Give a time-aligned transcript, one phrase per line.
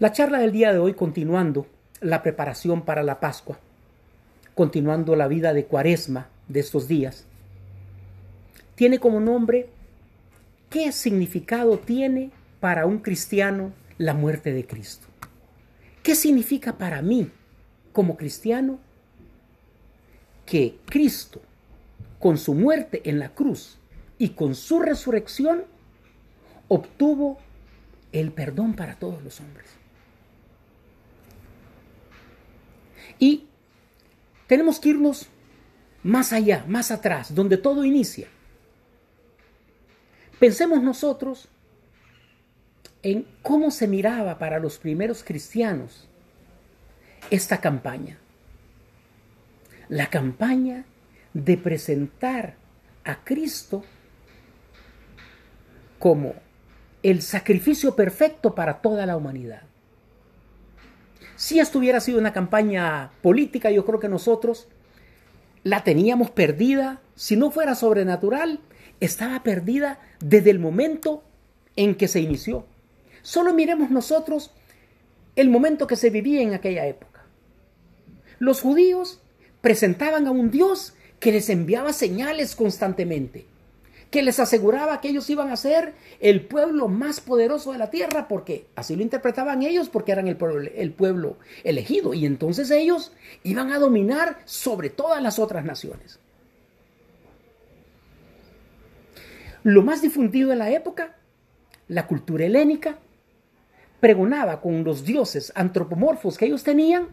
[0.00, 1.66] La charla del día de hoy continuando
[2.00, 3.58] la preparación para la Pascua,
[4.54, 7.24] continuando la vida de cuaresma de estos días,
[8.76, 9.68] tiene como nombre
[10.70, 12.30] ¿qué significado tiene
[12.60, 15.08] para un cristiano la muerte de Cristo?
[16.04, 17.32] ¿Qué significa para mí
[17.92, 18.78] como cristiano
[20.46, 21.42] que Cristo,
[22.20, 23.80] con su muerte en la cruz
[24.16, 25.64] y con su resurrección,
[26.68, 27.38] obtuvo
[28.12, 29.77] el perdón para todos los hombres?
[33.18, 33.46] Y
[34.46, 35.28] tenemos que irnos
[36.02, 38.28] más allá, más atrás, donde todo inicia.
[40.38, 41.48] Pensemos nosotros
[43.02, 46.08] en cómo se miraba para los primeros cristianos
[47.30, 48.18] esta campaña.
[49.88, 50.84] La campaña
[51.34, 52.56] de presentar
[53.04, 53.84] a Cristo
[55.98, 56.34] como
[57.02, 59.67] el sacrificio perfecto para toda la humanidad.
[61.38, 64.66] Si esto hubiera sido una campaña política, yo creo que nosotros
[65.62, 67.00] la teníamos perdida.
[67.14, 68.58] Si no fuera sobrenatural,
[68.98, 71.22] estaba perdida desde el momento
[71.76, 72.66] en que se inició.
[73.22, 74.50] Solo miremos nosotros
[75.36, 77.22] el momento que se vivía en aquella época.
[78.40, 79.20] Los judíos
[79.60, 83.46] presentaban a un Dios que les enviaba señales constantemente
[84.10, 88.26] que les aseguraba que ellos iban a ser el pueblo más poderoso de la tierra,
[88.26, 93.12] porque así lo interpretaban ellos, porque eran el pueblo, el pueblo elegido, y entonces ellos
[93.42, 96.18] iban a dominar sobre todas las otras naciones.
[99.62, 101.16] Lo más difundido en la época,
[101.88, 102.98] la cultura helénica,
[104.00, 107.08] pregonaba con los dioses antropomorfos que ellos tenían,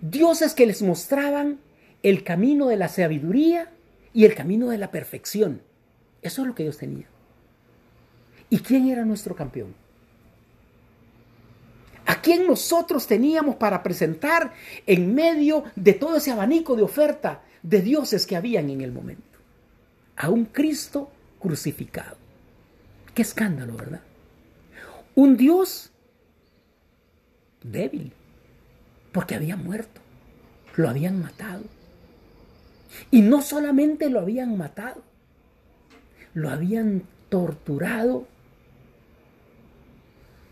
[0.00, 1.60] dioses que les mostraban
[2.02, 3.70] el camino de la sabiduría,
[4.12, 5.62] y el camino de la perfección.
[6.22, 7.08] Eso es lo que ellos tenían.
[8.50, 9.74] ¿Y quién era nuestro campeón?
[12.06, 14.54] ¿A quién nosotros teníamos para presentar
[14.86, 19.38] en medio de todo ese abanico de oferta de dioses que habían en el momento?
[20.16, 22.16] A un Cristo crucificado.
[23.14, 24.00] Qué escándalo, ¿verdad?
[25.14, 25.90] Un Dios
[27.62, 28.12] débil,
[29.12, 30.00] porque había muerto,
[30.76, 31.64] lo habían matado.
[33.10, 35.02] Y no solamente lo habían matado,
[36.34, 38.26] lo habían torturado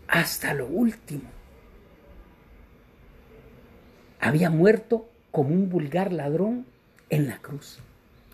[0.07, 1.29] hasta lo último.
[4.19, 6.65] Había muerto como un vulgar ladrón
[7.09, 7.79] en la cruz.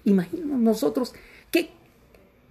[0.06, 1.14] Imagínense nosotros
[1.52, 1.72] qué,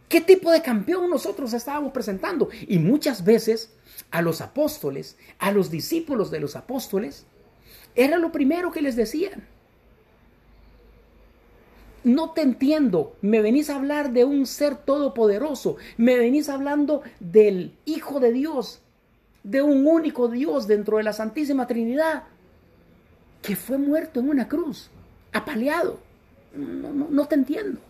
[0.09, 2.49] qué tipo de campeón nosotros estábamos presentando.
[2.67, 3.73] Y muchas veces
[4.11, 7.27] a los apóstoles, a los discípulos de los apóstoles,
[7.95, 9.47] era lo primero que les decían
[12.05, 13.17] no te entiendo.
[13.21, 15.77] Me venís a hablar de un ser todopoderoso.
[15.97, 18.81] Me venís hablando del Hijo de Dios,
[19.43, 22.25] de un único Dios dentro de la Santísima Trinidad,
[23.43, 24.91] que fue muerto en una cruz,
[25.33, 25.99] apaleado.
[26.55, 27.81] No, no te entiendo.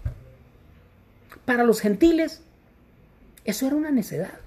[1.44, 2.42] Para los gentiles,
[3.44, 4.38] eso era una necedad.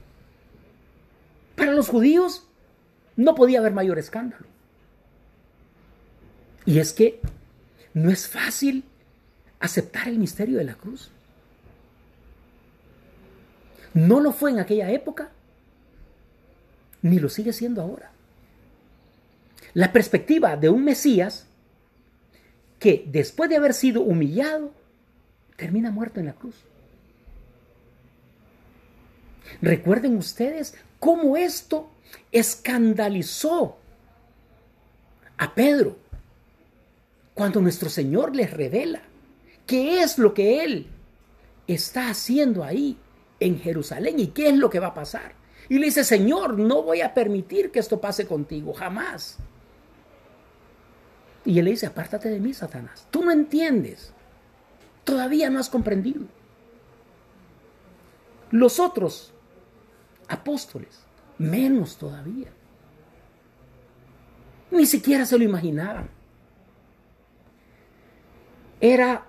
[1.55, 2.47] Para los judíos,
[3.15, 4.45] no podía haber mayor escándalo.
[6.65, 7.21] Y es que
[7.93, 8.83] no es fácil
[9.65, 11.11] aceptar el misterio de la cruz.
[13.93, 15.31] No lo fue en aquella época,
[17.01, 18.11] ni lo sigue siendo ahora.
[19.73, 21.47] La perspectiva de un Mesías
[22.79, 24.71] que después de haber sido humillado,
[25.55, 26.55] termina muerto en la cruz.
[29.61, 31.89] Recuerden ustedes cómo esto
[32.31, 33.77] escandalizó
[35.37, 35.97] a Pedro
[37.33, 39.01] cuando nuestro Señor les revela
[39.65, 40.87] ¿Qué es lo que Él
[41.67, 42.97] está haciendo ahí
[43.39, 45.33] en Jerusalén y qué es lo que va a pasar?
[45.67, 49.37] Y le dice, Señor, no voy a permitir que esto pase contigo, jamás.
[51.43, 53.07] Y él le dice, apártate de mí, Satanás.
[53.11, 54.13] Tú no entiendes.
[55.03, 56.21] Todavía no has comprendido.
[58.51, 59.33] Los otros
[60.27, 61.03] apóstoles,
[61.37, 62.49] menos todavía.
[64.71, 66.09] Ni siquiera se lo imaginaban.
[68.81, 69.27] Era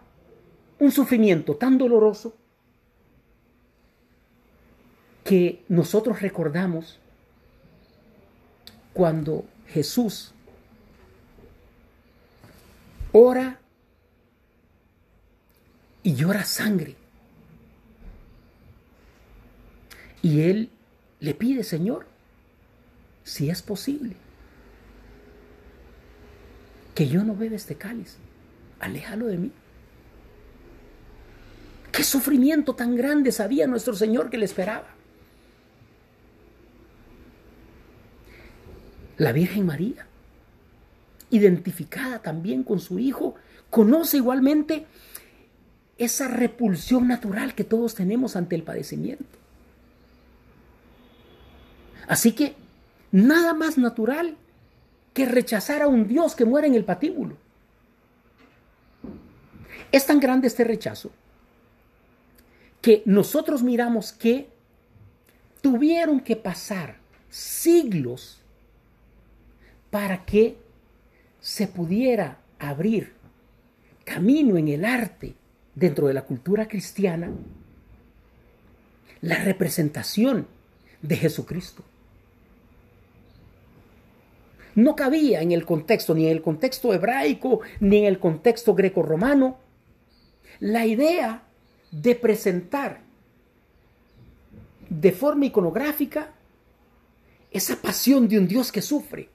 [0.79, 2.37] un sufrimiento tan doloroso
[5.25, 6.99] que nosotros recordamos
[8.93, 10.33] cuando Jesús
[13.13, 13.59] ora
[16.03, 16.95] y llora sangre.
[20.23, 20.71] Y él
[21.21, 22.07] le pide, Señor,
[23.25, 24.17] si es posible,
[26.95, 28.19] que yo no beba este cáliz,
[28.81, 29.53] aléjalo de mí.
[31.97, 34.85] Qué sufrimiento tan grande sabía nuestro Señor que le esperaba.
[39.17, 40.07] La Virgen María,
[41.31, 43.37] identificada también con su Hijo,
[43.71, 44.85] conoce igualmente
[45.97, 49.25] esa repulsión natural que todos tenemos ante el padecimiento.
[52.09, 52.57] Así que
[53.11, 54.37] nada más natural
[55.15, 57.39] que rechazar a un Dios que muere en el patíbulo.
[59.91, 61.11] Es tan grande este rechazo
[62.87, 64.47] que nosotros miramos que
[65.61, 66.99] tuvieron que pasar
[67.29, 68.41] siglos
[69.91, 70.57] para que
[71.41, 73.13] se pudiera abrir
[74.05, 75.35] camino en el arte
[75.75, 77.33] dentro de la cultura cristiana
[79.21, 80.47] la representación
[81.03, 81.83] de Jesucristo.
[84.77, 89.59] No cabía en el contexto, ni en el contexto hebraico, ni en el contexto greco-romano,
[90.61, 91.46] la idea
[92.03, 93.01] de presentar
[94.89, 96.31] de forma iconográfica
[97.51, 99.29] esa pasión de un Dios que sufre,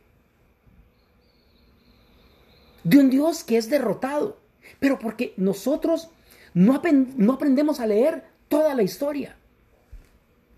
[2.83, 4.37] de un Dios que es derrotado,
[4.79, 6.09] pero porque nosotros
[6.53, 9.35] no, aprendemos a leer toda la historia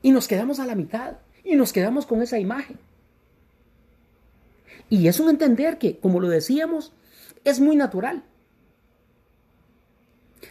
[0.02, 2.78] y nos quedamos a la mitad y nos quedamos con esa imagen.
[4.90, 6.92] Y es un entender que, como lo decíamos,
[7.46, 8.24] es muy natural.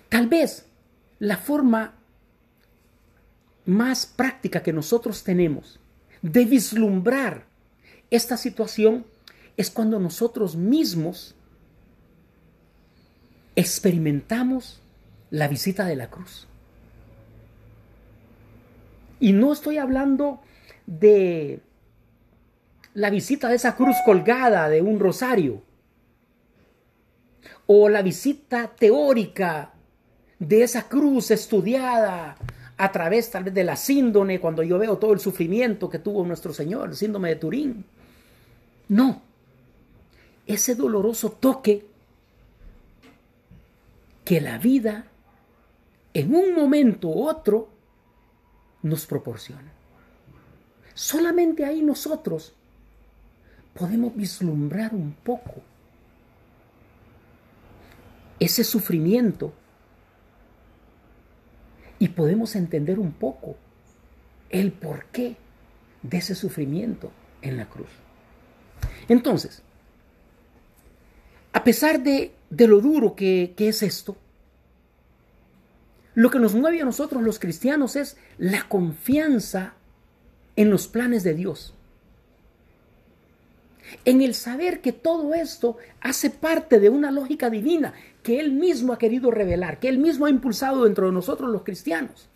[0.09, 0.67] Tal vez
[1.23, 1.95] la forma
[3.65, 5.79] más práctica que nosotros tenemos
[6.21, 7.45] de vislumbrar
[8.11, 9.07] esta situación
[9.57, 11.37] es cuando nosotros mismos
[13.55, 14.83] experimentamos
[15.31, 16.49] la visita de la cruz.
[19.21, 20.41] Y no estoy hablando
[20.87, 21.61] de
[22.95, 25.63] la visita de esa cruz colgada de un rosario
[27.69, 29.72] o la visita teórica
[30.43, 32.37] de esa cruz estudiada
[32.77, 36.27] a través tal vez de la síndrome cuando yo veo todo el sufrimiento que tuvo
[36.27, 37.85] nuestro Señor, el síndrome de Turín.
[38.89, 39.23] No,
[40.45, 41.87] ese doloroso toque
[44.25, 45.07] que la vida
[46.13, 47.69] en un momento u otro
[48.83, 49.73] nos proporciona.
[50.93, 52.53] Solamente ahí nosotros
[53.75, 55.63] podemos vislumbrar un poco
[58.41, 59.53] ese sufrimiento
[62.03, 63.55] y podemos entender un poco
[64.51, 65.37] el porqué
[66.03, 67.13] de ese sufrimiento
[67.43, 67.91] en la cruz.
[69.09, 69.63] Entonces,
[71.53, 74.17] a pesar de, lo duro que, que es esto,
[76.17, 79.75] lo que nos mueve a nosotros los cristianos es la confianza
[80.57, 81.73] en los planes de Dios.
[84.05, 88.93] En el saber que todo esto hace parte de una lógica divina que Él mismo
[88.93, 92.29] ha querido revelar, que Él mismo ha impulsado dentro de nosotros los cristianos.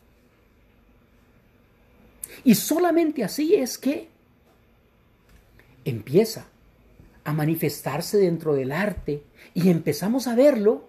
[2.44, 4.08] Y solamente así es que
[5.84, 6.46] empieza
[7.24, 9.22] a manifestarse dentro del arte
[9.54, 10.88] y empezamos a verlo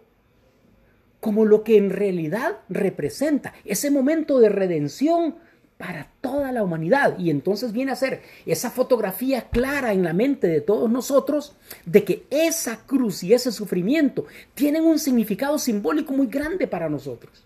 [1.19, 5.35] como lo que en realidad representa ese momento de redención
[5.77, 7.17] para toda la humanidad.
[7.19, 11.53] Y entonces viene a ser esa fotografía clara en la mente de todos nosotros
[11.85, 17.43] de que esa cruz y ese sufrimiento tienen un significado simbólico muy grande para nosotros.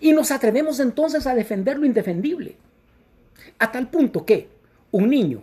[0.00, 2.56] Y nos atrevemos entonces a defender lo indefendible.
[3.58, 4.48] A tal punto que
[4.90, 5.42] un niño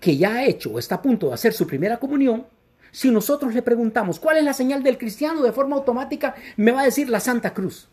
[0.00, 2.46] que ya ha hecho o está a punto de hacer su primera comunión,
[2.90, 6.80] si nosotros le preguntamos cuál es la señal del cristiano, de forma automática me va
[6.80, 7.88] a decir la Santa Cruz.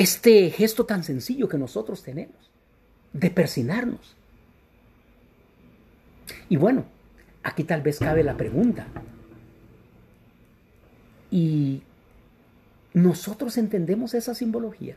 [0.00, 2.50] Este gesto tan sencillo que nosotros tenemos,
[3.12, 4.16] de persinarnos.
[6.48, 6.86] Y bueno,
[7.42, 8.86] aquí tal vez cabe la pregunta.
[11.30, 11.82] ¿Y
[12.94, 14.96] nosotros entendemos esa simbología?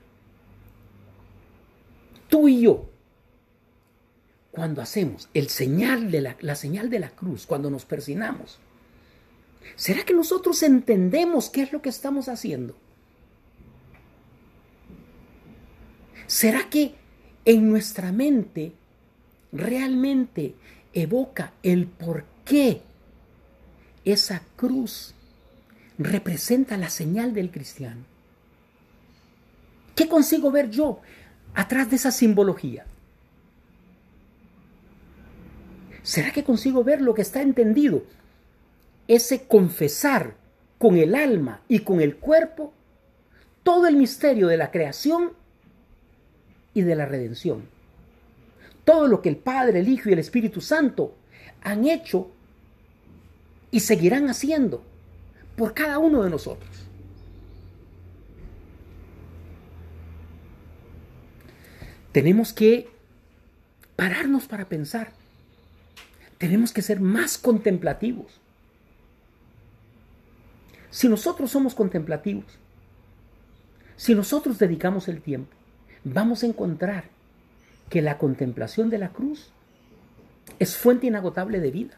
[2.34, 2.90] tú y yo,
[4.50, 8.58] cuando hacemos el señal de la, la señal de la cruz, cuando nos persinamos,
[9.76, 12.76] ¿será que nosotros entendemos qué es lo que estamos haciendo?
[16.28, 16.96] ¿Será que
[17.46, 18.74] en nuestra mente
[19.52, 20.56] realmente
[20.94, 22.82] evoca el por qué
[24.06, 25.14] esa cruz
[25.98, 28.02] representa la señal del cristiano?
[29.96, 31.02] ¿Qué consigo ver yo?
[31.54, 32.86] atrás de esa simbología?
[36.02, 38.04] ¿Será que consigo ver lo que está entendido?
[39.08, 40.36] Ese confesar
[40.78, 42.74] con el alma y con el cuerpo
[43.64, 45.32] todo el misterio de la creación
[46.74, 47.64] y de la redención.
[48.86, 51.16] Todo lo que el Padre, el Hijo y el Espíritu Santo
[51.62, 52.30] han hecho
[53.72, 54.84] y seguirán haciendo
[55.56, 56.84] por cada uno de nosotros.
[62.14, 62.90] tenemos que
[63.98, 65.12] pararnos para pensar.
[66.38, 68.40] Tenemos que ser más contemplativos.
[70.92, 72.46] Si nosotros somos contemplativos,
[73.98, 75.52] si nosotros dedicamos el tiempo,
[76.04, 77.06] vamos a encontrar
[77.90, 79.52] que la contemplación de la cruz
[80.60, 81.98] es fuente inagotable de vida.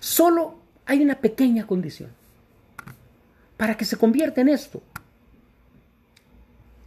[0.00, 2.10] Solo hay una pequeña condición.
[3.56, 4.82] Para que se convierta en esto,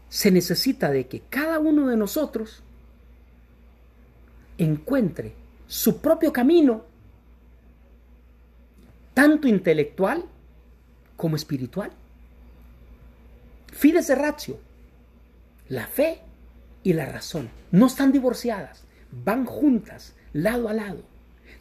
[0.10, 2.64] se necesita de que cada uno de nosotros
[4.58, 5.34] encuentre
[5.68, 6.84] su propio camino,
[9.14, 10.26] tanto intelectual
[11.16, 11.92] como espiritual.
[13.72, 14.60] Fides de ratio,
[15.68, 16.20] la fe
[16.84, 21.04] y la razón, no están divorciadas, van juntas, lado a lado.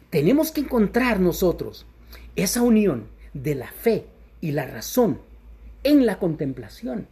[0.09, 1.85] Tenemos que encontrar nosotros
[2.35, 4.05] esa unión de la fe
[4.41, 5.19] y la razón
[5.83, 7.07] en la contemplación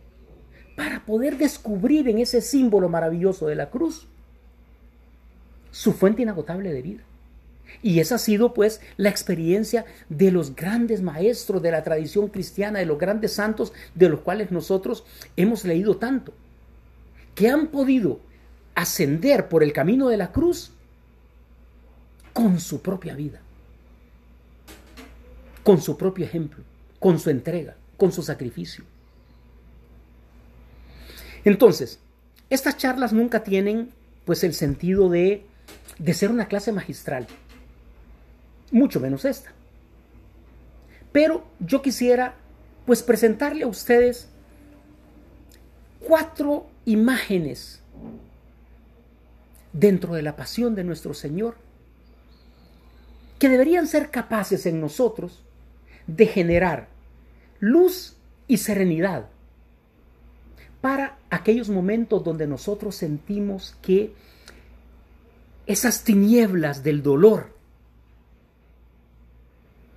[0.75, 4.07] para poder descubrir en ese símbolo maravilloso de la cruz
[5.71, 7.03] su fuente inagotable de vida.
[7.81, 12.79] Y esa ha sido pues la experiencia de los grandes maestros de la tradición cristiana,
[12.79, 15.03] de los grandes santos de los cuales nosotros
[15.35, 16.33] hemos leído tanto,
[17.35, 18.19] que han podido
[18.75, 20.71] ascender por el camino de la cruz
[22.33, 23.39] con su propia vida,
[25.63, 26.63] con su propio ejemplo,
[26.99, 28.83] con su entrega, con su sacrificio.
[31.43, 31.99] Entonces,
[32.49, 33.91] estas charlas nunca tienen
[34.25, 35.45] pues el sentido de,
[35.97, 37.27] de ser una clase magistral,
[38.71, 39.51] mucho menos esta.
[41.11, 42.35] Pero yo quisiera
[42.85, 44.29] pues presentarle a ustedes
[45.99, 47.81] cuatro imágenes
[49.73, 51.55] dentro de la pasión de nuestro Señor
[53.39, 55.43] que deberían ser capaces en nosotros
[56.07, 56.87] de generar
[57.59, 58.15] luz
[58.47, 59.27] y serenidad
[60.81, 64.13] para aquellos momentos donde nosotros sentimos que
[65.65, 67.56] esas tinieblas del dolor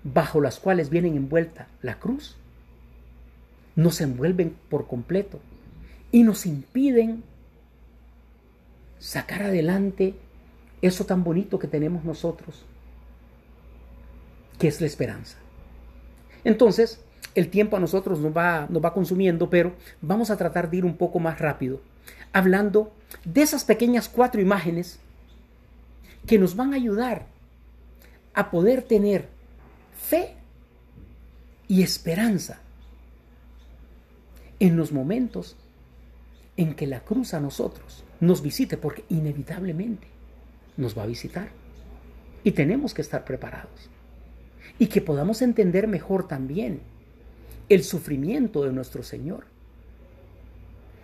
[0.05, 2.37] bajo las cuales vienen envuelta la cruz
[3.77, 5.41] nos envuelven por completo
[6.13, 7.23] y nos impiden
[8.99, 10.15] sacar adelante
[10.83, 12.65] eso tan bonito que tenemos nosotros,
[14.59, 15.39] que es la esperanza.
[16.45, 17.01] Entonces,
[17.35, 20.85] el tiempo a nosotros nos va, nos va consumiendo, pero vamos a tratar de ir
[20.85, 21.81] un poco más rápido,
[22.33, 22.93] hablando
[23.25, 24.99] de esas pequeñas cuatro imágenes
[26.27, 27.27] que nos van a ayudar
[28.35, 29.29] a poder tener
[30.01, 30.35] fe
[31.69, 32.61] y esperanza
[34.59, 35.57] en los momentos
[36.57, 40.07] en que la cruz a nosotros nos visite, porque inevitablemente
[40.77, 41.49] nos va a visitar.
[42.45, 43.89] Y tenemos que estar preparados.
[44.79, 46.81] Y que podamos entender mejor también
[47.69, 49.45] el sufrimiento de nuestro Señor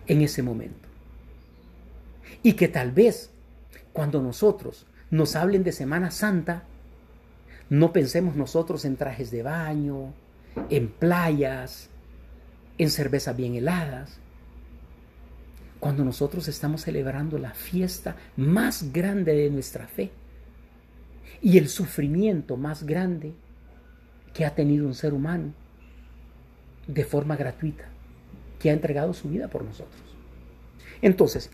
[0.07, 0.87] en ese momento.
[2.43, 3.31] Y que tal vez
[3.93, 6.63] cuando nosotros nos hablen de Semana Santa,
[7.69, 10.13] no pensemos nosotros en trajes de baño,
[10.69, 11.89] en playas,
[12.77, 14.19] en cervezas bien heladas.
[15.79, 20.11] Cuando nosotros estamos celebrando la fiesta más grande de nuestra fe
[21.41, 23.33] y el sufrimiento más grande
[24.33, 25.53] que ha tenido un ser humano
[26.87, 27.85] de forma gratuita,
[28.59, 30.01] que ha entregado su vida por nosotros.
[31.01, 31.51] Entonces,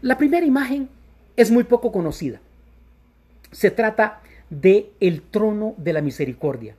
[0.00, 0.88] la primera imagen
[1.36, 2.40] es muy poco conocida.
[3.50, 6.76] Se trata de el trono de la misericordia.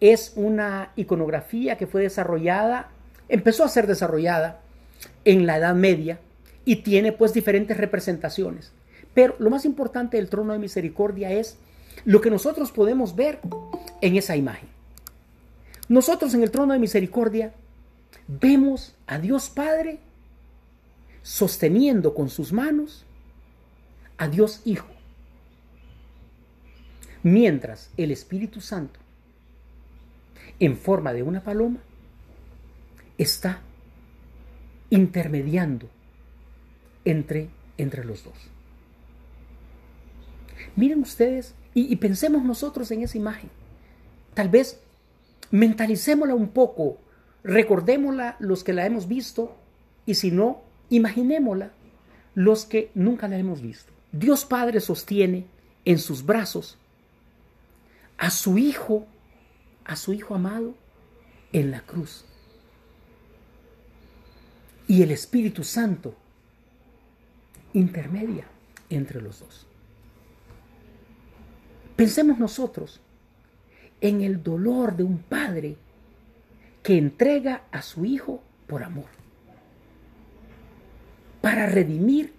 [0.00, 2.90] Es una iconografía que fue desarrollada,
[3.28, 4.60] empezó a ser desarrollada
[5.24, 6.18] en la Edad Media
[6.64, 8.72] y tiene pues diferentes representaciones.
[9.14, 11.56] Pero lo más importante del trono de misericordia es
[12.04, 13.40] lo que nosotros podemos ver
[14.00, 14.68] en esa imagen.
[15.88, 17.52] Nosotros en el trono de misericordia
[18.26, 20.00] vemos a Dios Padre
[21.22, 23.04] sosteniendo con sus manos
[24.18, 24.86] a Dios Hijo,
[27.24, 29.00] mientras el Espíritu Santo,
[30.60, 31.80] en forma de una paloma,
[33.18, 33.60] está
[34.90, 35.88] intermediando
[37.04, 38.34] entre, entre los dos.
[40.76, 43.50] Miren ustedes y, y pensemos nosotros en esa imagen.
[44.34, 44.80] Tal vez
[45.50, 46.98] mentalicémosla un poco,
[47.42, 49.56] recordémosla los que la hemos visto
[50.04, 51.70] y si no, imaginémosla
[52.34, 53.92] los que nunca la hemos visto.
[54.12, 55.46] Dios Padre sostiene
[55.84, 56.78] en sus brazos
[58.18, 59.06] a su Hijo,
[59.84, 60.74] a su Hijo amado,
[61.52, 62.24] en la cruz.
[64.86, 66.14] Y el Espíritu Santo
[67.72, 68.46] intermedia
[68.90, 69.66] entre los dos.
[71.96, 73.00] Pensemos nosotros
[74.00, 75.76] en el dolor de un padre
[76.82, 79.06] que entrega a su hijo por amor.
[81.40, 82.32] para redimir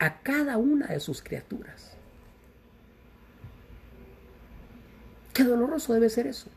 [0.00, 1.96] a cada una de sus criaturas.
[5.44, 6.48] Doloroso debe ser eso.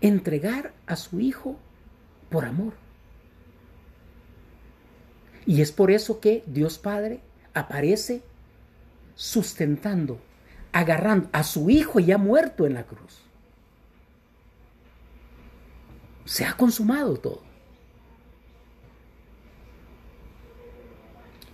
[0.00, 1.56] Entregar a su hijo
[2.30, 2.74] por amor.
[5.46, 7.20] Y es por eso que Dios Padre
[7.54, 8.22] aparece
[9.14, 10.20] sustentando,
[10.72, 13.22] agarrando a su hijo ya muerto en la cruz.
[16.24, 17.42] Se ha consumado todo.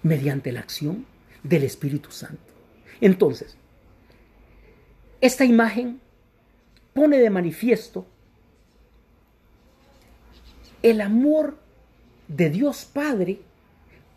[0.02, 1.06] Mediante la acción
[1.42, 2.52] del Espíritu Santo.
[3.00, 3.56] Entonces,
[5.23, 6.00] esta imagen
[6.93, 8.05] pone de manifiesto
[10.83, 11.57] el amor
[12.26, 13.41] de Dios Padre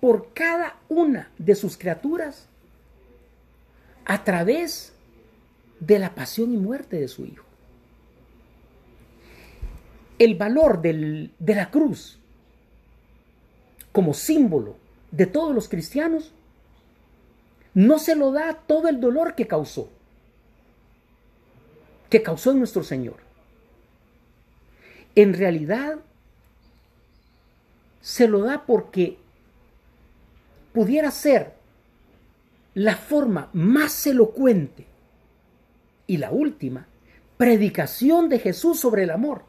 [0.02, 2.48] por cada una de sus criaturas
[4.04, 4.94] a través
[5.80, 7.46] de la pasión y muerte de su Hijo.
[10.18, 12.18] El valor de la cruz
[13.92, 14.76] como símbolo
[15.12, 16.32] de todos los cristianos
[17.76, 19.90] no se lo da todo el dolor que causó,
[22.16, 23.18] que causó nuestro Señor.
[25.16, 25.98] En realidad,
[28.00, 29.18] se lo da porque
[30.72, 31.56] pudiera ser
[32.74, 34.86] la forma más elocuente
[36.08, 36.88] y la última
[37.36, 39.44] predicación de Jesús sobre el amor,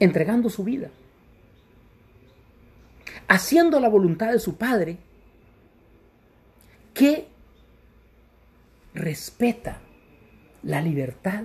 [0.00, 0.90] entregando su vida,
[3.28, 4.96] haciendo la voluntad de su Padre,
[6.92, 7.29] que
[9.10, 9.80] respeta
[10.62, 11.42] la libertad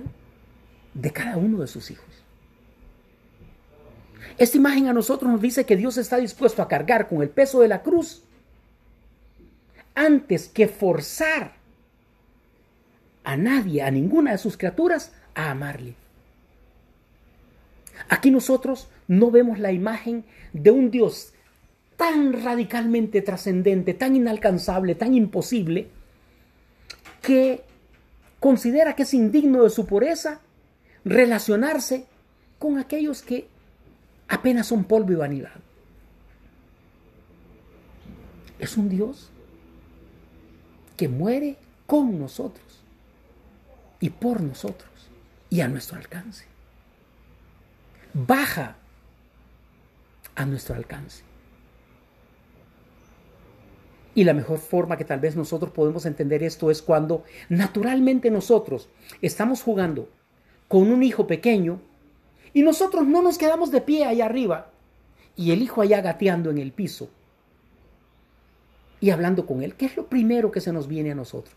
[0.94, 2.06] de cada uno de sus hijos.
[4.38, 7.60] Esta imagen a nosotros nos dice que Dios está dispuesto a cargar con el peso
[7.60, 8.22] de la cruz
[9.96, 11.54] antes que forzar
[13.24, 15.96] a nadie, a ninguna de sus criaturas, a amarle.
[18.08, 21.32] Aquí nosotros no vemos la imagen de un Dios
[21.96, 25.88] tan radicalmente trascendente, tan inalcanzable, tan imposible,
[27.26, 27.64] que
[28.38, 30.40] considera que es indigno de su pureza
[31.04, 32.06] relacionarse
[32.60, 33.48] con aquellos que
[34.28, 35.56] apenas son polvo y vanidad.
[38.60, 39.30] Es un Dios
[40.96, 42.64] que muere con nosotros
[43.98, 44.88] y por nosotros
[45.50, 46.44] y a nuestro alcance.
[48.14, 48.76] Baja
[50.36, 51.24] a nuestro alcance.
[54.16, 58.88] Y la mejor forma que tal vez nosotros podemos entender esto es cuando naturalmente nosotros
[59.20, 60.08] estamos jugando
[60.68, 61.82] con un hijo pequeño
[62.54, 64.70] y nosotros no nos quedamos de pie allá arriba
[65.36, 67.10] y el hijo allá gateando en el piso
[69.02, 69.74] y hablando con él.
[69.74, 71.54] ¿Qué es lo primero que se nos viene a nosotros?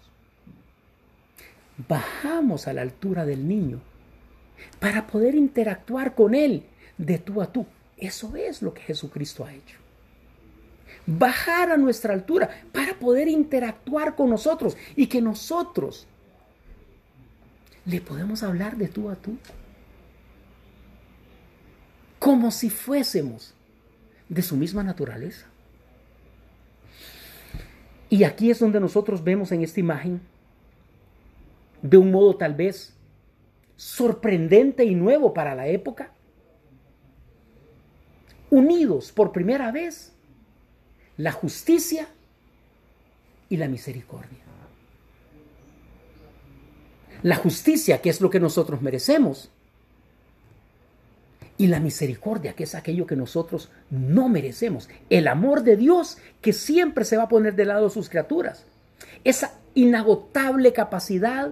[1.87, 3.79] Bajamos a la altura del niño
[4.81, 6.63] para poder interactuar con él
[6.97, 7.65] de tú a tú.
[7.95, 9.77] Eso es lo que Jesucristo ha hecho.
[11.11, 16.05] Bajar a nuestra altura para poder interactuar con nosotros y que nosotros
[17.85, 19.35] le podemos hablar de tú a tú.
[22.19, 23.55] Como si fuésemos
[24.27, 25.47] de su misma naturaleza.
[28.07, 30.21] Y aquí es donde nosotros vemos en esta imagen,
[31.81, 32.93] de un modo tal vez
[33.77, 36.11] sorprendente y nuevo para la época,
[38.51, 40.13] unidos por primera vez
[41.19, 42.07] la justicia
[43.49, 44.39] y la misericordia.
[47.23, 49.49] La justicia, que es lo que nosotros merecemos,
[51.57, 54.87] y la misericordia, que es aquello que nosotros no merecemos.
[55.09, 58.65] El amor de Dios que siempre se va a poner de lado de sus criaturas.
[59.25, 61.51] Esa inagotable capacidad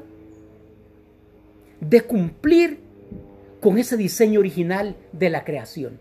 [1.81, 2.79] de cumplir
[3.59, 5.99] con ese diseño original de la creación.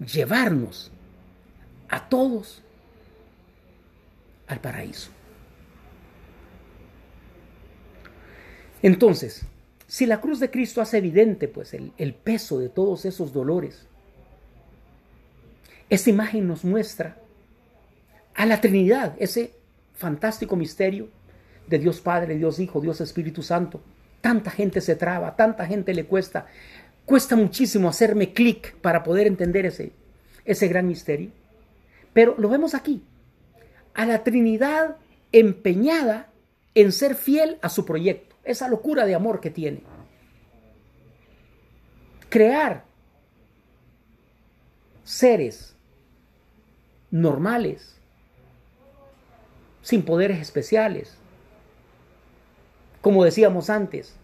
[0.00, 0.92] Llevarnos
[1.88, 2.62] a todos
[4.46, 5.10] al paraíso.
[8.82, 9.44] Entonces,
[9.86, 13.86] si la cruz de Cristo hace evidente pues el, peso de todos esos dolores,
[15.88, 17.16] esta imagen nos muestra
[18.34, 19.52] a la Trinidad, ese
[19.94, 21.08] fantástico misterio
[21.68, 23.80] de Dios Padre, Dios Hijo, Dios Espíritu Santo.
[24.20, 26.46] Tanta gente se traba, tanta gente le cuesta.
[27.04, 29.92] Cuesta muchísimo hacerme clic para poder entender ese,
[30.44, 31.30] ese gran misterio.
[32.12, 33.02] Pero lo vemos aquí,
[33.96, 34.96] a la Trinidad
[35.32, 36.28] empeñada
[36.74, 39.82] en ser fiel a su proyecto esa locura de amor que tiene.
[42.28, 42.84] Crear
[45.02, 45.74] seres
[47.10, 47.96] normales,
[49.80, 51.16] sin poderes especiales,
[53.00, 54.14] como decíamos antes,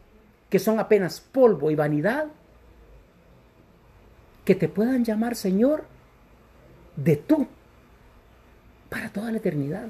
[0.51, 2.27] que son apenas polvo y vanidad,
[4.45, 5.87] que te puedan llamar Señor
[6.97, 7.49] de tú
[8.93, 9.89] para toda la eternidad.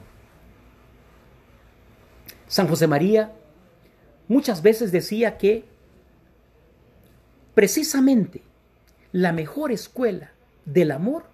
[2.46, 3.32] San José María
[4.28, 5.64] muchas veces decía que
[7.52, 8.42] precisamente
[9.10, 10.30] la mejor escuela
[10.64, 11.24] del amor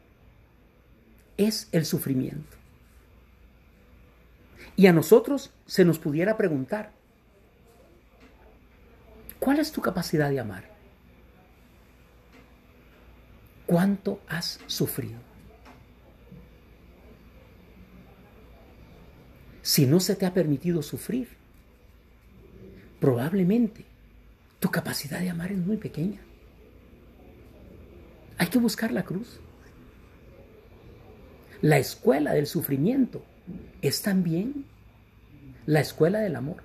[1.37, 2.57] es el sufrimiento.
[4.75, 6.93] Y a nosotros se nos pudiera preguntar,
[9.39, 10.71] ¿cuál es tu capacidad de amar?
[13.67, 15.28] ¿Cuánto has sufrido?
[19.69, 21.29] Si no se te ha permitido sufrir,
[23.01, 23.85] probablemente
[24.61, 26.21] tu capacidad de amar es muy pequeña.
[28.39, 29.41] Hay que buscar la cruz.
[31.61, 33.23] La escuela del sufrimiento
[33.83, 34.65] es también
[35.67, 36.63] la escuela del amor.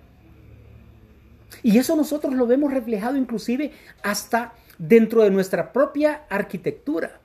[1.61, 7.19] Y eso nosotros lo vemos reflejado inclusive hasta dentro de nuestra propia arquitectura.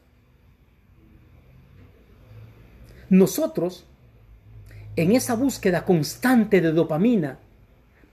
[3.08, 3.86] Nosotros
[4.98, 7.38] en esa búsqueda constante de dopamina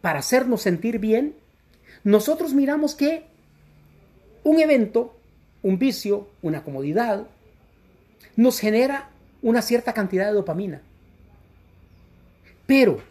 [0.01, 1.33] para hacernos sentir bien,
[2.03, 3.25] nosotros miramos que
[4.43, 5.17] un evento,
[5.63, 7.25] un vicio, una comodidad,
[8.35, 9.09] nos genera
[9.41, 10.83] una cierta cantidad de dopamina.
[12.67, 13.01] Pero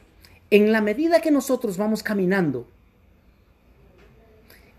[0.51, 2.69] en la medida que nosotros vamos caminando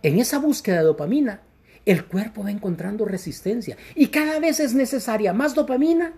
[0.04, 1.42] en esa búsqueda de dopamina,
[1.86, 6.14] el cuerpo va encontrando resistencia y cada vez es necesaria más dopamina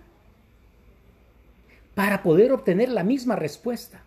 [1.98, 4.04] para poder obtener la misma respuesta.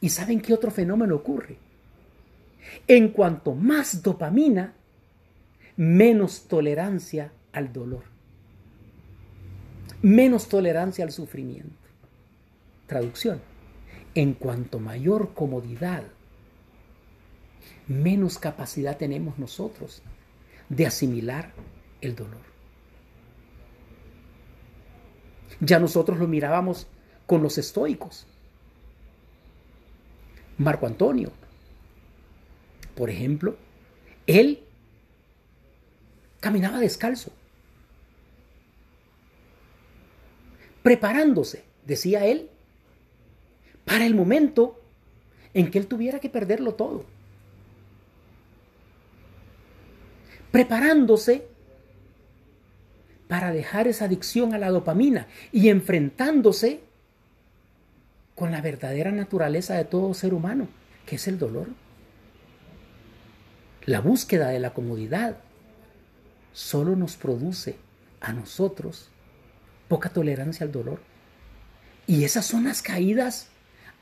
[0.00, 1.58] ¿Y saben qué otro fenómeno ocurre?
[2.88, 4.72] En cuanto más dopamina,
[5.76, 8.02] menos tolerancia al dolor,
[10.02, 11.76] menos tolerancia al sufrimiento.
[12.88, 13.40] Traducción,
[14.16, 16.02] en cuanto mayor comodidad,
[17.86, 20.02] menos capacidad tenemos nosotros
[20.68, 21.52] de asimilar
[22.00, 22.42] el dolor.
[25.60, 26.88] Ya nosotros lo mirábamos
[27.26, 28.26] con los estoicos.
[30.58, 31.32] Marco Antonio,
[32.94, 33.56] por ejemplo,
[34.26, 34.60] él
[36.40, 37.32] caminaba descalzo,
[40.82, 42.50] preparándose, decía él,
[43.84, 44.80] para el momento
[45.54, 47.04] en que él tuviera que perderlo todo.
[50.52, 51.46] Preparándose
[53.28, 56.80] para dejar esa adicción a la dopamina y enfrentándose
[58.34, 60.68] con la verdadera naturaleza de todo ser humano,
[61.06, 61.68] que es el dolor.
[63.86, 65.36] La búsqueda de la comodidad
[66.52, 67.76] solo nos produce
[68.20, 69.10] a nosotros
[69.88, 71.00] poca tolerancia al dolor.
[72.06, 73.48] Y esas son las caídas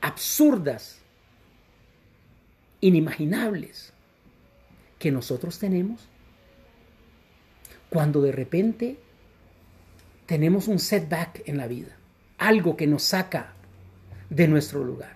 [0.01, 0.99] absurdas,
[2.81, 3.93] inimaginables,
[4.99, 6.07] que nosotros tenemos
[7.89, 8.97] cuando de repente
[10.25, 11.95] tenemos un setback en la vida,
[12.37, 13.52] algo que nos saca
[14.35, 15.15] de nuestro lugar.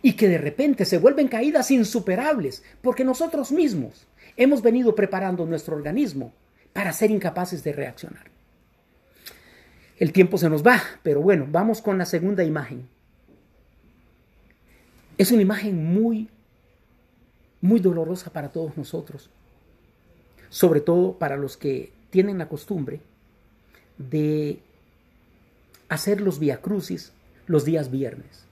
[0.00, 5.76] Y que de repente se vuelven caídas insuperables porque nosotros mismos hemos venido preparando nuestro
[5.76, 6.32] organismo
[6.72, 8.30] para ser incapaces de reaccionar.
[9.98, 12.88] El tiempo se nos va, pero bueno, vamos con la segunda imagen.
[15.18, 16.28] Es una imagen muy,
[17.60, 19.30] muy dolorosa para todos nosotros,
[20.48, 23.00] sobre todo para los que tienen la costumbre
[23.98, 24.58] de
[25.88, 27.12] hacer los viacrucis
[27.46, 28.44] los días viernes.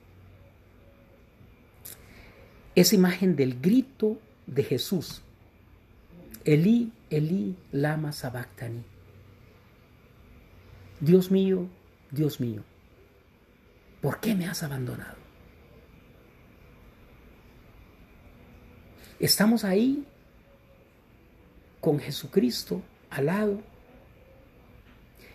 [2.75, 5.21] Esa imagen del grito de Jesús.
[6.45, 8.83] Elí, Elí, lama sabactani.
[10.99, 11.67] Dios mío,
[12.11, 12.63] Dios mío,
[14.01, 15.17] ¿por qué me has abandonado?
[19.19, 20.05] Estamos ahí
[21.79, 23.61] con Jesucristo al lado,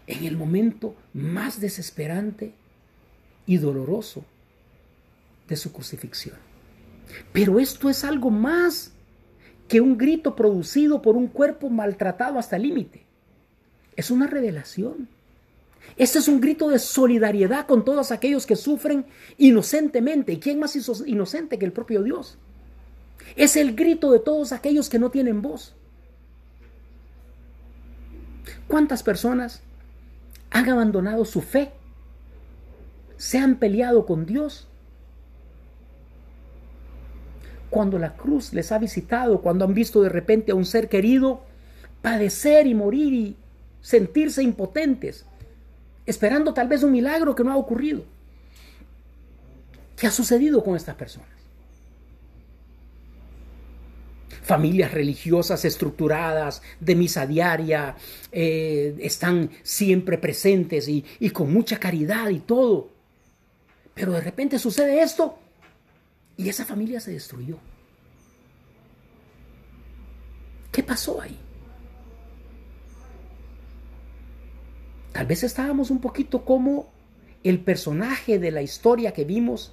[0.07, 2.55] en el momento más desesperante
[3.47, 4.25] y doloroso
[5.49, 6.37] de su crucifixión.
[7.33, 8.93] Pero esto es algo más
[9.69, 13.05] que un grito producido por un cuerpo maltratado hasta el límite.
[13.97, 15.09] Es una revelación.
[15.97, 19.07] Este es un grito de solidaridad con todos aquellos que sufren
[19.39, 20.33] inocentemente.
[20.33, 22.39] ¿Y quién más inocente que el propio Dios?
[23.35, 25.75] Es el grito de todos aquellos que no tienen voz.
[28.69, 29.63] ¿Cuántas personas
[30.51, 31.73] han abandonado su fe
[33.17, 34.69] se han peleado con Dios.
[37.71, 41.43] Cuando la cruz les ha visitado, cuando han visto de repente a un ser querido
[42.03, 43.37] padecer y morir y
[43.81, 45.27] sentirse impotentes,
[46.07, 48.05] esperando tal vez un milagro que no ha ocurrido.
[49.97, 51.37] ¿Qué ha sucedido con estas personas?
[54.47, 57.97] familias religiosas estructuradas, de misa diaria,
[58.31, 62.96] eh, están siempre presentes y, y con mucha caridad y todo.
[63.97, 65.39] Pero de repente sucede esto
[66.37, 67.57] y esa familia se destruyó.
[70.71, 71.39] ¿Qué pasó ahí?
[75.13, 76.93] Tal vez estábamos un poquito como
[77.43, 79.73] el personaje de la historia que vimos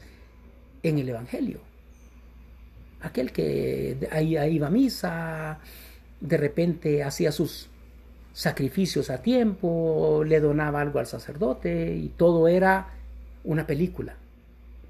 [0.83, 1.59] en el Evangelio.
[3.01, 5.59] Aquel que ahí iba a misa,
[6.21, 7.67] de repente hacía sus
[8.31, 13.02] sacrificios a tiempo, le donaba algo al sacerdote y todo era
[13.43, 14.15] una película.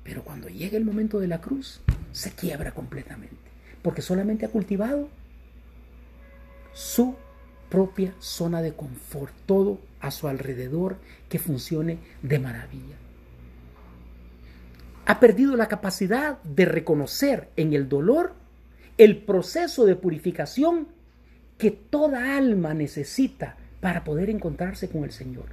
[0.03, 3.35] Pero cuando llega el momento de la cruz, se quiebra completamente,
[3.81, 5.09] porque solamente ha cultivado
[6.73, 7.15] su
[7.69, 10.97] propia zona de confort, todo a su alrededor
[11.29, 12.95] que funcione de maravilla.
[15.05, 18.33] Ha perdido la capacidad de reconocer en el dolor
[18.97, 20.87] el proceso de purificación
[21.57, 25.45] que toda alma necesita para poder encontrarse con el Señor.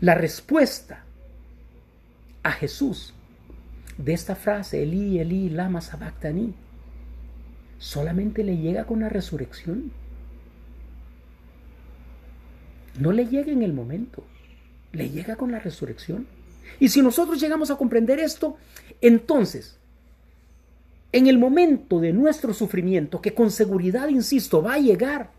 [0.00, 1.04] La respuesta
[2.48, 3.12] a Jesús
[3.98, 6.54] de esta frase, Eli, Eli, lama sabactani,
[7.78, 9.92] solamente le llega con la resurrección.
[12.98, 14.24] No le llega en el momento,
[14.92, 16.26] le llega con la resurrección.
[16.80, 18.56] Y si nosotros llegamos a comprender esto,
[19.02, 19.76] entonces,
[21.12, 25.30] en el momento de nuestro sufrimiento, que con seguridad, insisto, va a llegar,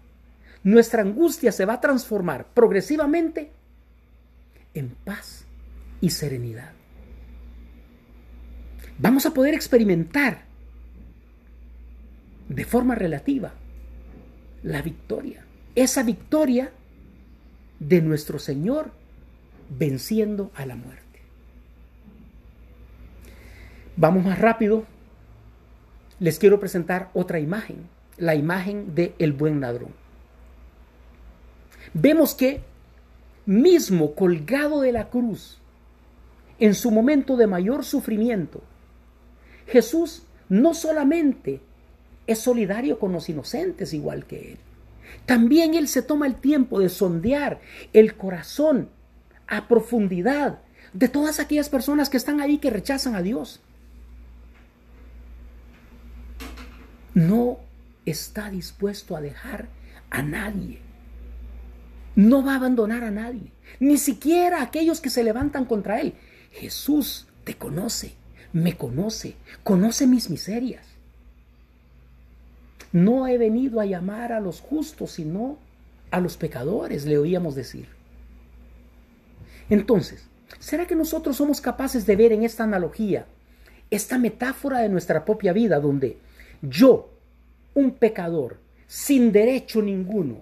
[0.63, 3.51] nuestra angustia se va a transformar progresivamente
[4.75, 5.45] en paz
[6.01, 6.78] y serenidad.
[8.99, 10.43] Vamos a poder experimentar
[12.49, 13.53] de forma relativa
[14.61, 15.45] la victoria.
[15.73, 16.71] Esa victoria
[17.79, 18.91] de nuestro Señor
[19.69, 21.21] venciendo a la muerte.
[23.95, 24.85] Vamos más rápido.
[26.19, 29.93] Les quiero presentar otra imagen, la imagen de el buen ladrón.
[31.93, 32.61] Vemos que
[33.45, 35.57] mismo colgado de la cruz,
[36.59, 38.61] en su momento de mayor sufrimiento,
[39.69, 41.61] Jesús no solamente
[42.27, 44.57] es solidario con los inocentes igual que Él.
[45.25, 47.59] También Él se toma el tiempo de sondear
[47.93, 48.89] el corazón
[49.47, 50.59] a profundidad
[50.93, 53.61] de todas aquellas personas que están ahí que rechazan a Dios.
[57.13, 57.59] No
[58.05, 59.69] está dispuesto a dejar
[60.09, 60.81] a nadie.
[62.15, 66.15] No va a abandonar a nadie, ni siquiera a aquellos que se levantan contra Él.
[66.51, 68.15] Jesús te conoce,
[68.53, 70.85] me conoce, conoce mis miserias.
[72.91, 75.57] No he venido a llamar a los justos, sino
[76.11, 77.87] a los pecadores, le oíamos decir.
[79.69, 80.25] Entonces,
[80.59, 83.27] ¿será que nosotros somos capaces de ver en esta analogía,
[83.91, 86.17] esta metáfora de nuestra propia vida, donde
[86.61, 87.09] yo,
[87.75, 88.57] un pecador,
[88.87, 90.41] sin derecho ninguno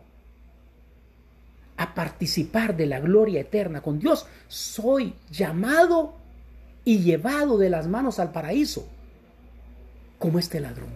[1.76, 6.16] a participar de la gloria eterna con Dios, soy llamado
[6.88, 8.88] y llevado de las manos al paraíso,
[10.18, 10.88] como este ladrón?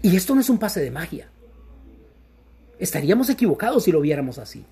[0.00, 1.28] Y esto no es un pase de magia.
[2.78, 4.64] Estaríamos equivocados si lo viéramos así.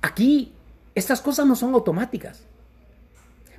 [0.00, 0.50] Aquí
[0.96, 2.42] estas cosas no son automáticas.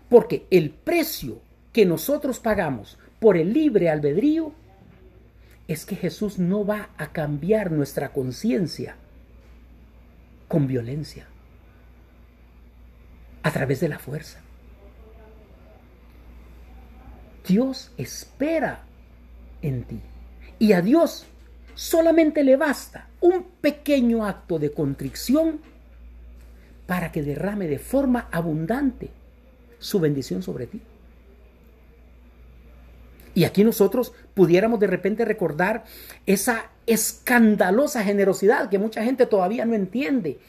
[0.10, 1.40] Porque el precio
[1.72, 4.52] que nosotros pagamos por el libre albedrío
[5.70, 8.98] es que Jesús no va a cambiar nuestra conciencia
[10.50, 11.26] con violencia,
[13.44, 14.40] a través de la fuerza.
[17.48, 18.84] Dios espera
[19.62, 20.00] en ti.
[20.60, 21.26] Y a Dios
[21.76, 25.60] solamente le basta un pequeño acto de contrición
[26.88, 29.10] para que derrame de forma abundante
[29.80, 30.82] su bendición sobre ti.
[33.36, 35.86] Y aquí nosotros pudiéramos de repente recordar
[36.26, 40.40] esa escandalosa generosidad que mucha gente todavía no entiende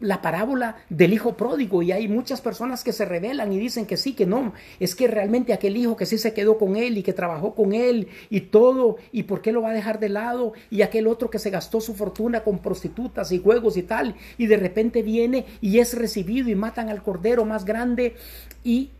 [0.00, 3.96] la parábola del hijo pródigo y hay muchas personas que se rebelan y dicen que
[3.96, 7.02] sí, que no, es que realmente aquel hijo que sí se quedó con él y
[7.02, 10.52] que trabajó con él y todo, y por qué lo va a dejar de lado,
[10.70, 14.46] y aquel otro que se gastó su fortuna con prostitutas y juegos y tal, y
[14.46, 18.16] de repente viene y es recibido y matan al cordero más grande.
[18.62, 18.90] Y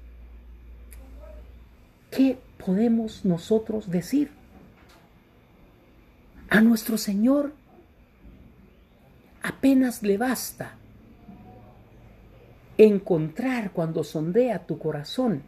[2.10, 4.30] ¿qué podemos nosotros decir?
[6.50, 7.52] A nuestro Señor
[9.42, 10.77] apenas le basta
[12.78, 15.42] encontrar cuando sondea tu corazón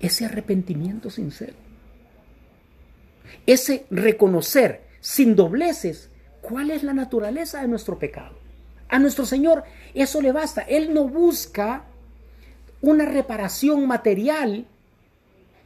[0.00, 1.54] ese arrepentimiento sincero,
[3.46, 8.36] ese reconocer sin dobleces cuál es la naturaleza de nuestro pecado.
[8.88, 10.62] A nuestro Señor eso le basta.
[10.62, 11.84] Él no busca
[12.80, 14.66] una reparación material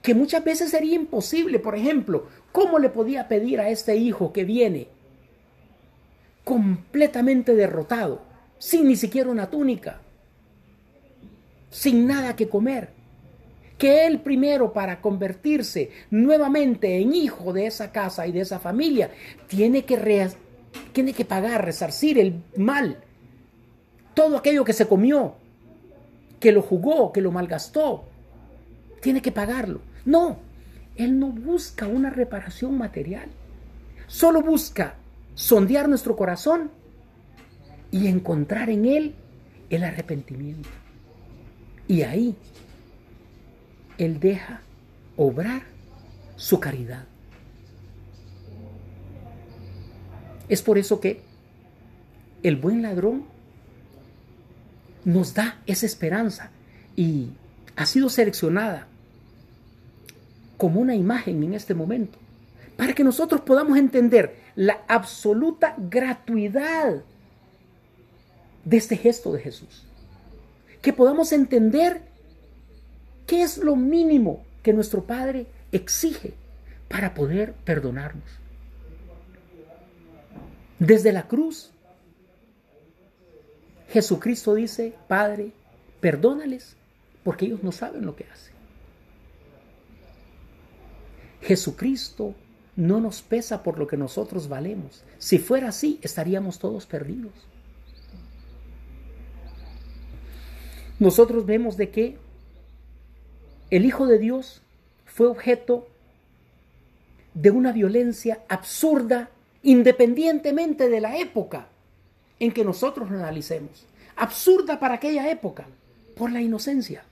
[0.02, 1.58] que muchas veces sería imposible.
[1.58, 4.88] Por ejemplo, ¿cómo le podía pedir a este hijo que viene
[6.44, 8.22] completamente derrotado,
[8.60, 10.00] sin ni siquiera una túnica,
[11.70, 12.90] sin nada que comer?
[13.78, 19.10] Que él primero para convertirse nuevamente en hijo de esa casa y de esa familia,
[19.48, 20.28] tiene que,
[20.92, 22.98] tiene que pagar, resarcir el mal,
[24.12, 25.36] todo aquello que se comió,
[26.38, 28.04] que lo jugó, que lo malgastó,
[29.00, 29.80] tiene que pagarlo.
[30.04, 30.36] No,
[30.96, 33.30] Él no busca una reparación material.
[34.06, 34.96] Solo busca
[35.34, 36.70] sondear nuestro corazón
[37.90, 39.14] y encontrar en Él
[39.68, 40.68] el arrepentimiento.
[41.88, 42.36] Y ahí
[43.98, 44.60] Él deja
[45.16, 45.62] obrar
[46.36, 47.04] su caridad.
[50.48, 51.20] Es por eso que
[52.42, 53.24] el buen ladrón
[55.04, 56.50] nos da esa esperanza
[56.96, 57.30] y
[57.76, 58.86] ha sido seleccionada
[60.56, 62.18] como una imagen en este momento,
[62.76, 67.02] para que nosotros podamos entender la absoluta gratuidad
[68.64, 69.84] de este gesto de Jesús.
[70.82, 72.02] Que podamos entender
[73.26, 76.34] qué es lo mínimo que nuestro Padre exige
[76.88, 78.24] para poder perdonarnos.
[80.78, 81.70] Desde la cruz,
[83.90, 85.52] Jesucristo dice, Padre,
[86.00, 86.76] perdónales
[87.22, 88.54] porque ellos no saben lo que hacen.
[91.42, 92.34] Jesucristo
[92.76, 95.04] no nos pesa por lo que nosotros valemos.
[95.18, 97.32] Si fuera así, estaríamos todos perdidos.
[101.00, 102.18] Nosotros vemos de que
[103.70, 104.60] el Hijo de Dios
[105.06, 105.88] fue objeto
[107.34, 109.30] de una violencia absurda
[109.62, 111.68] independientemente de la época
[112.38, 113.86] en que nosotros lo analicemos.
[114.14, 115.66] Absurda para aquella época,
[116.16, 117.02] por la inocencia.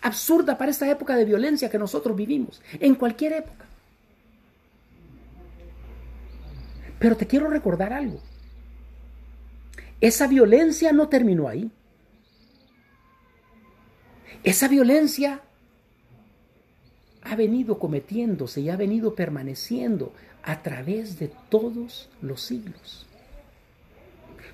[0.00, 3.66] Absurda para esta época de violencia que nosotros vivimos, en cualquier época.
[6.98, 8.18] Pero te quiero recordar algo.
[10.00, 11.70] Esa violencia no terminó ahí.
[14.46, 15.40] Esa violencia
[17.22, 20.12] ha venido cometiéndose y ha venido permaneciendo
[20.44, 23.06] a través de todos los siglos.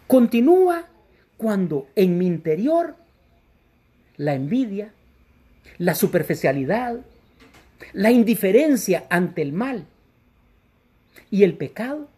[0.06, 0.88] Continúa
[1.36, 2.96] cuando en mi interior
[4.16, 4.94] la envidia,
[5.76, 7.00] la superficialidad,
[7.92, 9.84] la indiferencia ante el mal
[11.30, 12.08] y el pecado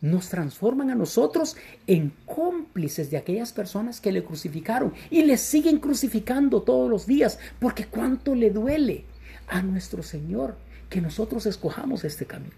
[0.00, 1.56] nos transforman a nosotros
[1.86, 7.38] en cómplices de aquellas personas que le crucificaron y le siguen crucificando todos los días,
[7.58, 9.04] porque cuánto le duele
[9.48, 10.56] a nuestro Señor
[10.90, 12.54] que nosotros escojamos este camino.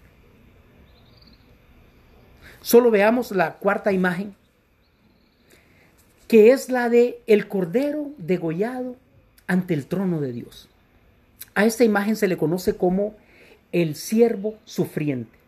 [2.61, 4.35] Solo veamos la cuarta imagen,
[6.27, 8.95] que es la de el cordero degollado
[9.47, 10.67] ante el trono de Dios.
[11.55, 13.15] A esta imagen se le conoce como
[13.71, 15.38] el siervo sufriente.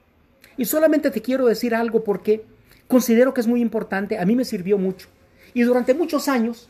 [0.57, 2.45] Y solamente te quiero decir algo porque
[2.87, 5.07] considero que es muy importante, a mí me sirvió mucho.
[5.53, 6.69] Y durante muchos años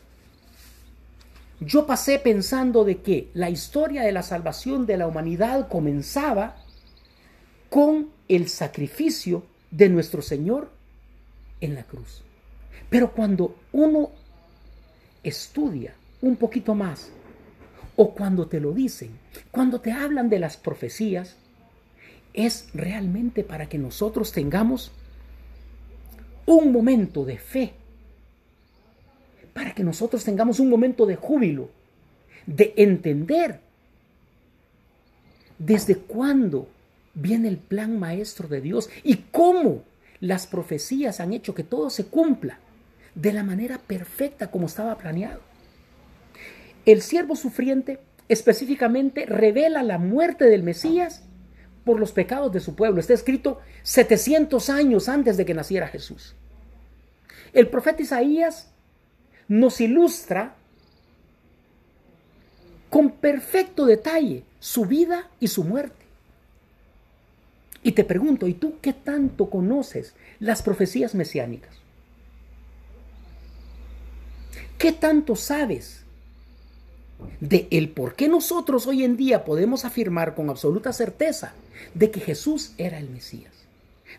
[1.60, 6.56] yo pasé pensando de que la historia de la salvación de la humanidad comenzaba
[7.70, 10.72] con el sacrificio de nuestro Señor
[11.62, 12.24] en la cruz.
[12.89, 14.10] Pero cuando uno
[15.24, 17.12] estudia un poquito más,
[17.96, 19.12] o cuando te lo dicen,
[19.52, 21.36] cuando te hablan de las profecías,
[22.34, 24.91] es realmente para que nosotros tengamos
[26.46, 27.74] un momento de fe,
[29.54, 31.70] para que nosotros tengamos un momento de júbilo,
[32.46, 33.60] de entender
[35.60, 36.67] desde cuándo
[37.13, 39.84] viene el plan maestro de Dios y cómo
[40.20, 42.60] las profecías han hecho que todo se cumpla
[43.15, 45.41] de la manera perfecta como estaba planeado.
[46.86, 51.24] El siervo sufriente específicamente revela la muerte del Mesías
[51.84, 53.00] por los pecados de su pueblo.
[53.00, 56.36] Está escrito 700 años antes de que naciera Jesús.
[57.54, 58.69] El profeta Isaías
[59.48, 60.56] nos ilustra
[62.90, 66.06] con perfecto detalle su vida y su muerte.
[67.84, 71.75] Y te pregunto, ¿y tú qué tanto conoces las profecías mesiánicas?
[74.77, 76.00] ¿Qué tanto sabes
[77.40, 81.54] de el por qué nosotros hoy en día podemos afirmar con absoluta certeza
[81.94, 83.54] de que Jesús era el Mesías,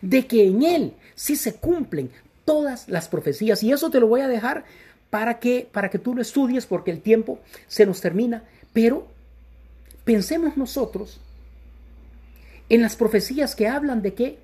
[0.01, 2.11] de que en él sí se cumplen
[2.45, 3.63] todas las profecías.
[3.63, 4.65] Y eso te lo voy a dejar
[5.09, 8.43] para que para que tú lo estudies porque el tiempo se nos termina,
[8.73, 9.07] pero
[10.03, 11.19] pensemos nosotros
[12.69, 14.37] en las profecías que hablan de que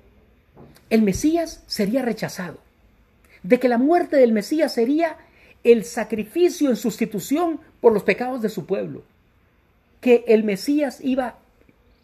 [0.88, 2.58] el Mesías sería rechazado,
[3.42, 5.16] de que la muerte del Mesías sería
[5.64, 9.02] el sacrificio en sustitución por los pecados de su pueblo,
[10.00, 11.36] que el Mesías iba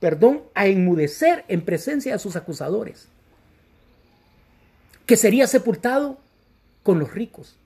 [0.00, 3.08] perdón, a enmudecer en presencia de sus acusadores,
[5.06, 6.18] que sería sepultado
[6.82, 7.56] con los ricos,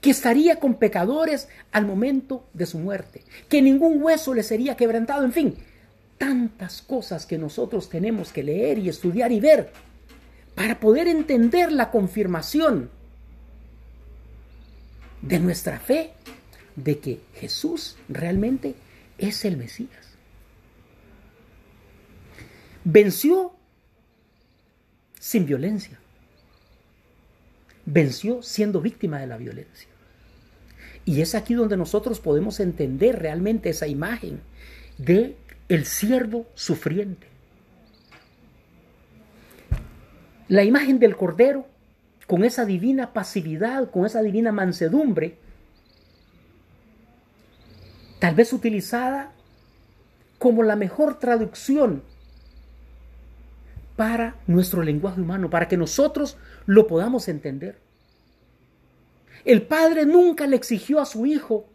[0.00, 5.24] que estaría con pecadores al momento de su muerte, que ningún hueso le sería quebrantado,
[5.24, 5.56] en fin,
[6.18, 9.72] tantas cosas que nosotros tenemos que leer y estudiar y ver
[10.54, 12.90] para poder entender la confirmación
[15.22, 16.12] de nuestra fe
[16.82, 18.74] de que Jesús realmente
[19.18, 20.10] es el Mesías.
[22.84, 23.52] Venció
[25.18, 25.98] sin violencia.
[27.84, 29.88] Venció siendo víctima de la violencia.
[31.04, 34.40] Y es aquí donde nosotros podemos entender realmente esa imagen
[34.98, 35.36] de
[35.68, 37.26] el siervo sufriente.
[40.48, 41.66] La imagen del cordero
[42.26, 45.38] con esa divina pasividad, con esa divina mansedumbre,
[48.20, 49.32] tal vez utilizada
[50.38, 52.02] como la mejor traducción
[53.96, 57.78] para nuestro lenguaje humano, para que nosotros lo podamos entender.
[59.44, 61.66] El padre nunca le exigió a su hijo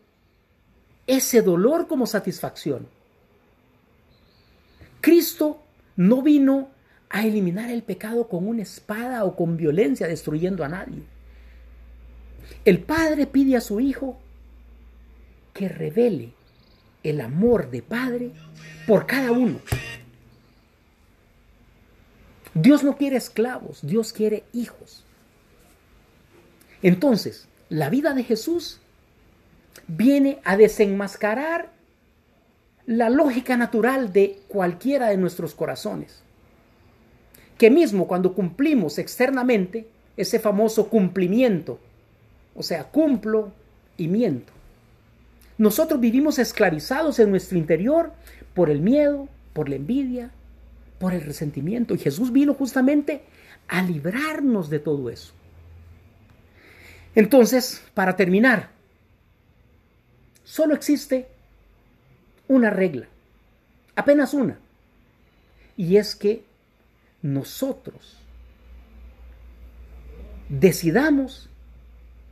[1.07, 2.87] ese dolor como satisfacción.
[5.01, 5.61] Cristo
[5.95, 6.69] no vino
[7.09, 11.03] a eliminar el pecado con una espada o con violencia destruyendo a nadie.
[12.65, 14.19] El padre pide a su hijo
[15.55, 16.33] que revele
[17.01, 18.31] el amor de padre
[18.85, 19.59] por cada uno.
[22.53, 25.05] Dios no quiere esclavos, Dios quiere hijos.
[26.81, 28.81] Entonces, la vida de Jesús
[29.87, 31.71] viene a desenmascarar
[32.85, 36.21] la lógica natural de cualquiera de nuestros corazones.
[37.57, 39.87] Que mismo cuando cumplimos externamente,
[40.17, 41.79] ese famoso cumplimiento,
[42.55, 43.53] o sea, cumplo
[43.95, 44.51] y miento.
[45.57, 48.11] Nosotros vivimos esclavizados en nuestro interior
[48.53, 50.31] por el miedo, por la envidia,
[50.99, 51.93] por el resentimiento.
[51.93, 53.23] Y Jesús vino justamente
[53.67, 55.33] a librarnos de todo eso.
[57.15, 58.69] Entonces, para terminar,
[60.43, 61.27] solo existe
[62.47, 63.07] una regla,
[63.95, 64.59] apenas una,
[65.77, 66.43] y es que
[67.21, 68.17] nosotros
[70.49, 71.49] decidamos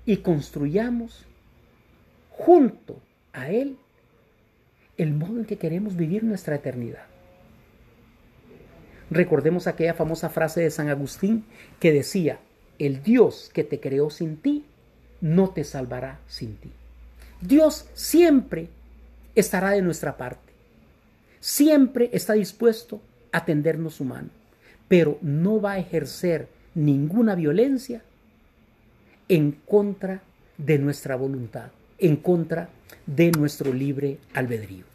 [0.06, 1.26] y construyamos
[2.30, 3.02] junto
[3.34, 3.78] a Él
[4.98, 7.06] el modo en que queremos vivir nuestra eternidad.
[9.10, 11.46] Recordemos aquella famosa frase de San Agustín
[11.80, 12.40] que decía,
[12.80, 14.66] el Dios que te creó sin ti,
[15.22, 16.72] no te salvará sin ti.
[17.42, 18.70] Dios siempre
[19.36, 20.54] estará de nuestra parte.
[21.40, 24.30] Siempre está dispuesto a tendernos su mano,
[24.88, 28.02] pero no va a ejercer ninguna violencia
[29.28, 30.22] en contra
[30.58, 32.70] de nuestra voluntad, en contra
[33.06, 34.93] de nuestro libre albedrío.